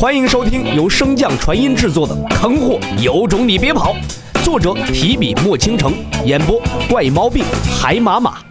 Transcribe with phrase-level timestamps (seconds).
[0.00, 3.92] 欢迎收听由升降传音制作的《坑货有种你别跑》，
[4.42, 5.92] 作者提笔墨倾城，
[6.24, 6.58] 演播
[6.88, 7.44] 怪猫病
[7.78, 8.42] 海马马。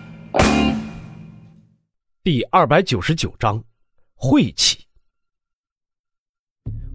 [2.24, 3.64] 第二百九十九章，
[4.14, 4.86] 晦气。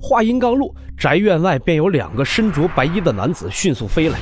[0.00, 4.20] 话音刚落，宅院外便有两个身着白衣的男子迅速飞来。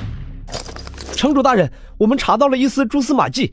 [1.15, 3.53] 城主大人，我们查到了一丝蛛丝马迹。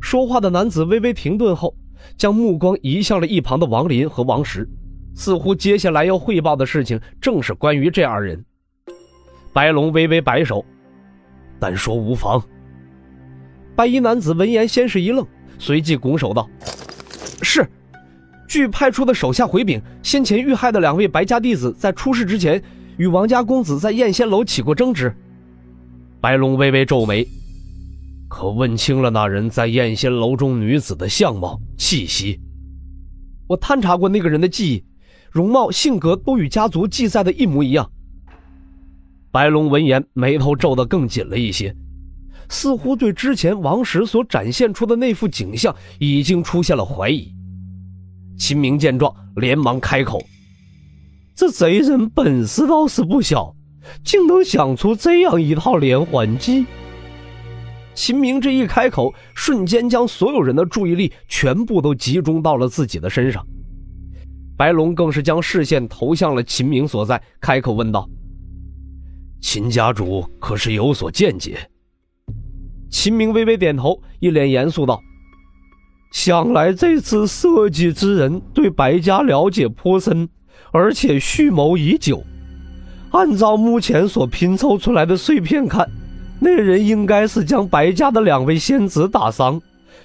[0.00, 1.76] 说话的男子微微停顿后，
[2.16, 4.66] 将目光移向了一旁的王林和王石。
[5.14, 8.44] 似乎接下来要汇报的事情正是关于这二人。
[9.52, 10.64] 白龙微微摆手，
[11.58, 12.42] 但说无妨。
[13.74, 15.26] 白衣男子闻言先是一愣，
[15.58, 16.48] 随即拱手道
[17.42, 17.66] ：“是。
[18.48, 22.62] 据派出的手下回禀，先前遇害的两位白家弟子在出事之前，
[22.96, 25.14] 与王家公子在燕仙楼起过争执。”
[26.20, 27.26] 白龙微微皱眉
[28.28, 32.40] ：“可问清了那人在燕仙楼中女子的相貌、气息？”
[33.48, 34.84] 我探查过那个人的记忆。
[35.30, 37.90] 容貌、性格都与家族记载的一模一样。
[39.30, 41.74] 白龙闻言，眉头皱得更紧了一些，
[42.48, 47.32] 似乎对之前王石所展现出的那副景象已经出现了怀疑。
[48.36, 50.20] 秦明见状，连忙开口
[51.36, 53.54] ：“这贼人本事倒是不小，
[54.02, 56.66] 竟能想出这样一套连环计。”
[57.94, 63.46] 秦明这一开口，瞬间将所有人的注意力全部都集中到了自己的身上。
[64.60, 68.06] 白龙更是将视线投向了秦明所在，开口问道
[69.40, 71.56] ：“秦家主可是有所见解？”
[72.92, 75.00] 秦明微微点头，一脸严肃道
[76.12, 80.28] ：“想来这次设计之人对白家了解颇深，
[80.72, 82.22] 而且蓄谋已久。
[83.12, 85.88] 按照目前所拼凑出来的碎片看，
[86.38, 89.58] 那人应该是将白家的两位仙子打伤，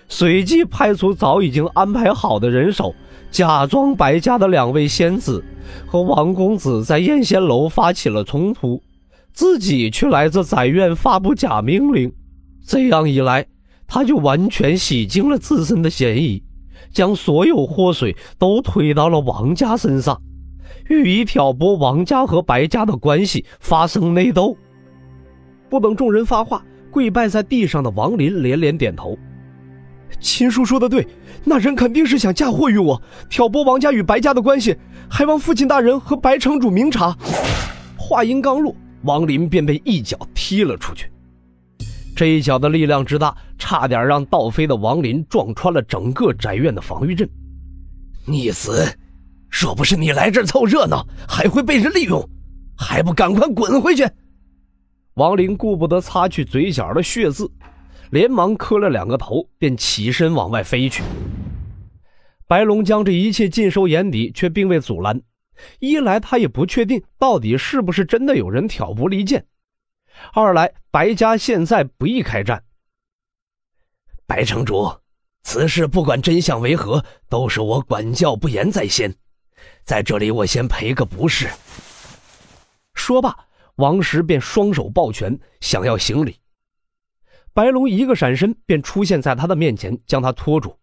[0.07, 2.95] 随即派出早已经安排好的人手。”
[3.35, 5.43] 假装白家的两位仙子
[5.85, 8.81] 和王公子在燕仙楼发起了冲突，
[9.33, 12.09] 自己却来这宅院发布假命令。
[12.65, 13.45] 这样一来，
[13.87, 16.41] 他就完全洗净了自身的嫌疑，
[16.93, 20.21] 将所有祸水都推到了王家身上，
[20.87, 24.55] 欲以挑拨王家和白家的关系发生内斗。
[25.69, 29.17] 不等众人发话，跪拜在地上的王林连连点头。
[30.19, 31.07] 秦叔说的对，
[31.43, 34.75] 那人肯定是想嫁祸于我，挑拨王家与白家的关系，
[35.09, 37.15] 还望父亲大人和白城主明察。
[37.97, 41.11] 话音刚落，王林便被一脚踢了出去。
[42.15, 47.29] 这一脚的力量之大，差点让倒飞的王林撞穿了整个宅院的防御阵。
[48.25, 48.87] 逆子，
[49.49, 52.27] 若不是你来这儿凑热闹，还会被人利用，
[52.77, 54.07] 还不赶快滚回去！
[55.15, 57.49] 王林顾不得擦去嘴角的血渍。
[58.11, 61.03] 连忙磕了两个头，便起身往外飞去。
[62.47, 65.21] 白龙将这一切尽收眼底，却并未阻拦。
[65.79, 69.41] 一来，他也不确定到底是不是真的有人挑拨离间；
[70.33, 72.63] 二来，白家现在不宜开战。
[74.27, 74.91] 白城主，
[75.43, 79.15] 此事不管真相为何，都是我管教不严在先，
[79.83, 81.47] 在这里我先赔个不是。
[82.93, 83.35] 说罢，
[83.75, 86.37] 王石便双手抱拳，想要行礼。
[87.55, 90.77] 白龙一个闪身，便出现在他的面前，将他拖住。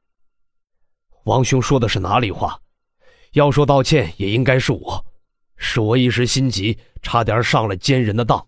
[1.25, 2.59] 王兄说的是哪里话？
[3.33, 5.05] 要说道歉，也应该是我，
[5.59, 8.47] 是我一时心急，差点上了奸人的当。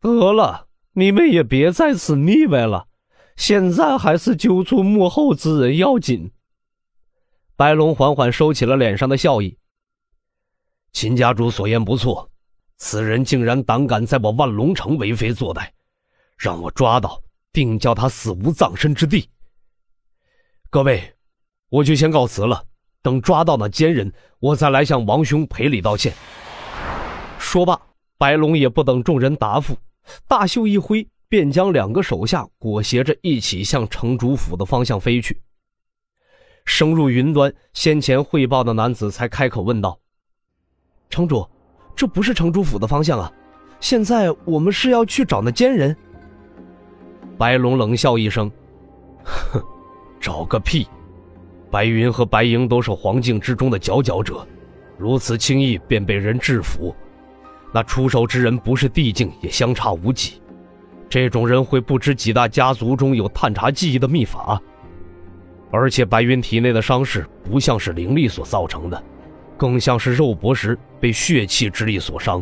[0.00, 2.88] 得了，你们也别在此腻歪了，
[3.36, 6.32] 现在还是揪出幕后之人要紧。
[7.54, 9.56] 白龙缓缓收起了脸上的笑意。
[10.92, 12.28] 秦家主所言不错，
[12.78, 15.68] 此人竟然胆敢在我万龙城为非作歹。
[16.42, 17.22] 让我抓到，
[17.52, 19.30] 定叫他死无葬身之地。
[20.70, 21.14] 各位，
[21.68, 22.64] 我就先告辞了。
[23.00, 26.12] 等抓到那奸人，我再来向王兄赔礼道歉。
[27.38, 27.80] 说罢，
[28.18, 29.76] 白龙也不等众人答复，
[30.26, 35.40] 大袖一挥，便将两个手下裹挟着一起向城主府的方向飞去。
[36.64, 39.96] 升入云端，先前汇报的男子才开口问道
[41.08, 41.48] ：“城主，
[41.94, 43.32] 这不是城主府的方向啊！
[43.78, 45.96] 现在我们是要去找那奸人？”
[47.42, 48.48] 白龙冷笑一声
[49.26, 49.60] ：“哼，
[50.20, 50.86] 找个屁！
[51.72, 54.46] 白云和白鹰都是黄境之中的佼佼者，
[54.96, 56.94] 如此轻易便被人制服，
[57.72, 60.40] 那出手之人不是地境也相差无几。
[61.08, 64.62] 这种人会不知几大家族中有探查记忆的秘法，
[65.72, 69.02] 而且白云体内的伤势不像是灵力所造成的，
[69.56, 72.40] 更像是肉搏时被血气之力所伤。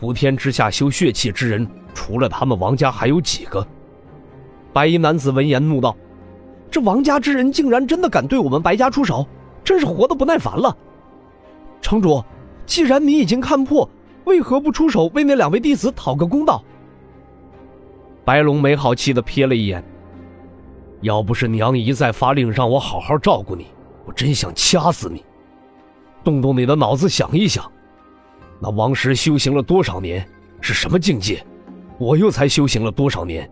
[0.00, 1.64] 普天之下修血气之人，
[1.94, 3.64] 除了他们王家还有几个？”
[4.72, 5.96] 白衣男子闻言怒道
[6.70, 9.26] ：“这王家之人竟然真的敢对我们白家出手，
[9.62, 10.76] 真是活得不耐烦了！”
[11.82, 12.24] 城主，
[12.64, 13.88] 既然你已经看破，
[14.24, 16.62] 为何不出手为那两位弟子讨个公道？
[18.24, 19.84] 白龙没好气的瞥了一眼。
[21.00, 23.66] 要不是娘一再发令让我好好照顾你，
[24.06, 25.24] 我真想掐死你。
[26.22, 27.68] 动动你的脑子想一想，
[28.60, 30.24] 那王石修行了多少年，
[30.60, 31.44] 是什么境界？
[31.98, 33.50] 我又才修行了多少年？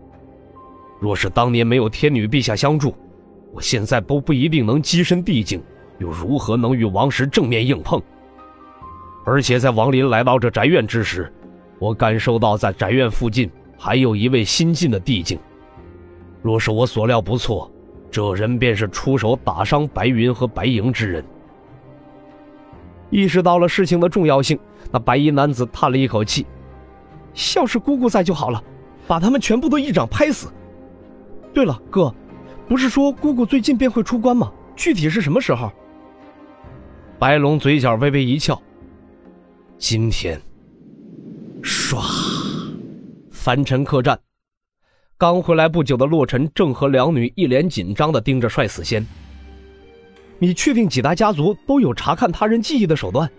[1.01, 2.95] 若是当年没有天女陛下相助，
[3.51, 5.59] 我现在都不一定能跻身地境，
[5.97, 7.99] 又如何能与王石正面硬碰？
[9.25, 11.33] 而且在王林来到这宅院之时，
[11.79, 13.49] 我感受到在宅院附近
[13.79, 15.39] 还有一位新晋的地境。
[16.43, 17.71] 若是我所料不错，
[18.11, 21.25] 这人便是出手打伤白云和白莹之人。
[23.09, 24.59] 意识到了事情的重要性，
[24.91, 26.45] 那白衣男子叹了一口气
[27.55, 28.63] ：“要是姑姑在就好了，
[29.07, 30.47] 把他们全部都一掌拍死。”
[31.53, 32.13] 对了，哥，
[32.67, 34.51] 不是说姑姑最近便会出关吗？
[34.75, 35.71] 具体是什么时候？
[37.19, 38.59] 白龙嘴角微微一翘。
[39.77, 40.41] 今天，
[41.61, 42.01] 唰，
[43.31, 44.19] 凡尘客栈。
[45.17, 49.05] 刚回来不久的洛尘正和两女一脸紧张的盯着帅死仙。
[50.39, 53.29] 你确定几大家族都有查看他人记忆的手段？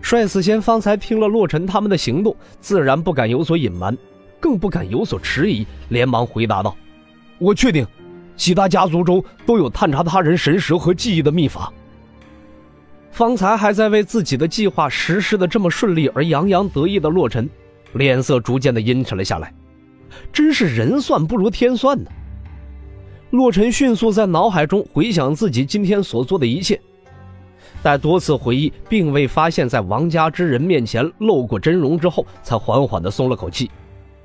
[0.00, 3.96] 帅死仙方才听了洛尘他们的行动，自然不敢有所隐瞒，
[4.42, 6.76] 更不敢有所迟疑，连忙回答道
[7.38, 7.86] ：“我确定，
[8.36, 11.72] 其他家族中都有探查他人神识和记忆的秘法。”
[13.12, 17.48] 方才还在为自己的计划实施的这么顺利而洋洋得意的洛尘，
[17.92, 19.54] 脸色逐渐的阴沉了下来。
[20.32, 22.10] 真是人算不如天算呢。
[23.30, 26.80] 洛尘迅速在脑海中回想自己今天所做的一切，
[27.82, 33.70] 在多次回忆并未发现，在王家之人面前露过真容之后，才缓缓的松了口气，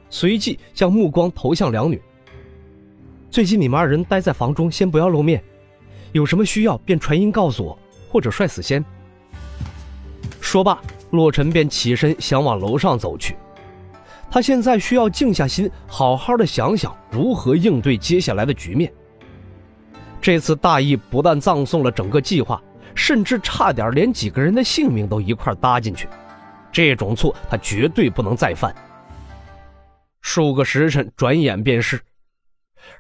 [0.10, 2.02] 随即将目光投向两女。
[3.30, 5.44] 最近你们二人待在房中，先不要露面，
[6.12, 7.78] 有什么需要便传音告诉我，
[8.10, 8.84] 或者帅死先。
[10.40, 10.80] 说罢，
[11.12, 13.36] 洛尘便起身想往楼上走去。
[14.32, 18.92] 他现在需要静下心，好好的想想如何应对接下来的局面。
[20.22, 22.62] 这次大意不但葬送了整个计划，
[22.96, 26.08] 甚至差点连几个人的性命都一块搭进去。
[26.72, 28.74] 这种错他绝对不能再犯。
[30.30, 32.02] 数个时辰转眼便是，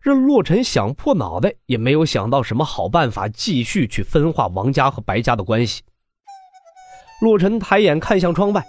[0.02, 5.84] 任洛尘想破脑袋也没有想到什么好办法继续去分化王家和白家的关系。
[7.20, 8.66] 洛尘抬眼看向窗外。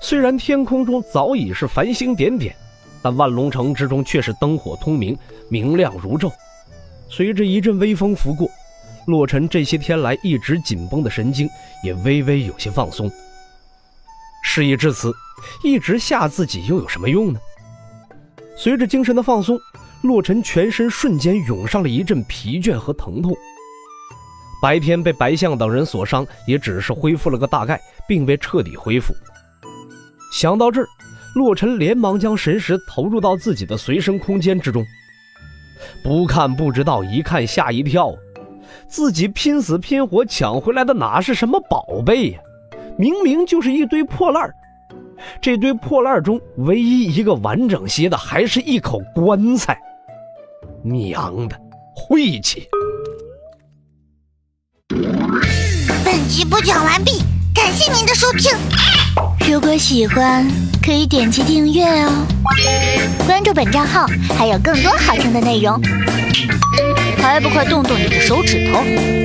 [0.00, 2.56] 虽然天空中早已是繁星点点，
[3.02, 5.16] 但万龙城之中却是灯火通明，
[5.50, 6.32] 明亮如昼。
[7.10, 8.48] 随着一阵微风拂过，
[9.06, 11.46] 洛尘这些天来一直紧绷的神经
[11.84, 13.12] 也微微有些放松。
[14.42, 15.12] 事已至此，
[15.62, 17.38] 一直吓自己又有什么用呢？
[18.56, 19.58] 随着精神的放松，
[20.02, 23.34] 洛尘全身瞬间涌上了一阵疲倦和疼痛。
[24.62, 29.12] 白天被白象等人所伤，也只是恢复了个大概，并未彻底恢复。
[30.32, 30.86] 想到这儿，
[31.34, 34.84] 洛尘连忙将神识投入到自己的随身空间之中。
[36.02, 38.14] 不看不知道，一看吓一跳。
[38.88, 42.38] 自己拼死拼活抢回来的哪是什么宝贝呀？
[42.96, 44.50] 明明就是一堆破烂
[45.40, 49.78] 这堆破烂中唯一一个完整些的，还是一口棺材。
[50.82, 51.56] 娘的，
[51.94, 52.68] 晦气！
[56.04, 57.22] 本集播讲完毕，
[57.54, 58.52] 感谢您的收听。
[59.48, 60.46] 如果喜欢，
[60.82, 62.26] 可以点击订阅哦，
[63.26, 64.06] 关注本账号
[64.36, 65.80] 还有更多好听的内容，
[67.18, 69.23] 还不快动动你的手指头！